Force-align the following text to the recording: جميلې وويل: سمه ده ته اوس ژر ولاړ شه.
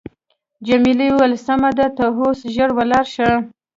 جميلې 0.67 1.07
وويل: 1.13 1.33
سمه 1.45 1.69
ده 1.77 1.87
ته 1.97 2.05
اوس 2.19 2.39
ژر 2.55 2.69
ولاړ 2.77 3.05
شه. 3.15 3.29